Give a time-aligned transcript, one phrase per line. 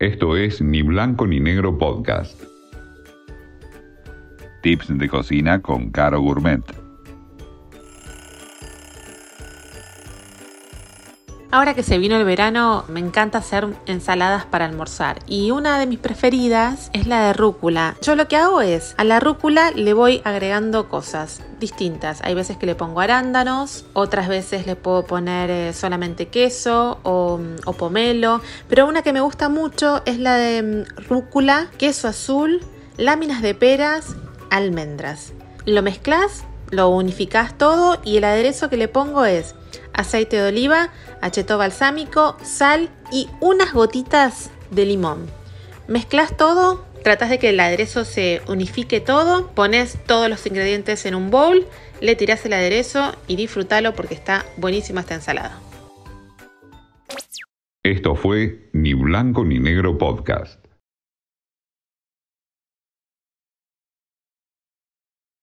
[0.00, 2.42] Esto es Ni Blanco ni Negro Podcast.
[4.62, 6.79] Tips de cocina con Caro Gourmet.
[11.52, 15.86] Ahora que se vino el verano, me encanta hacer ensaladas para almorzar y una de
[15.86, 17.96] mis preferidas es la de rúcula.
[18.02, 22.20] Yo lo que hago es, a la rúcula le voy agregando cosas distintas.
[22.22, 27.40] Hay veces que le pongo arándanos, otras veces le puedo poner eh, solamente queso o,
[27.64, 32.60] o pomelo, pero una que me gusta mucho es la de mm, rúcula, queso azul,
[32.96, 34.14] láminas de peras,
[34.50, 35.32] almendras.
[35.66, 39.54] Lo mezclas, lo unificas todo y el aderezo que le pongo es
[39.92, 45.26] aceite de oliva, acheto balsámico, sal y unas gotitas de limón.
[45.88, 51.14] Mezclas todo, tratas de que el aderezo se unifique todo, pones todos los ingredientes en
[51.14, 51.66] un bowl,
[52.00, 55.58] le tiras el aderezo y disfrútalo porque está buenísima esta ensalada.
[57.82, 60.59] Esto fue Ni Blanco ni Negro Podcast.